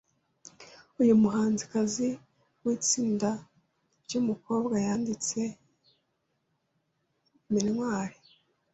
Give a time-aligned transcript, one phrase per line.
[1.01, 2.07] Uyu muhanzikazi
[2.63, 3.29] witsinda
[4.03, 5.39] ryumukobwa yanditse
[7.51, 8.17] memware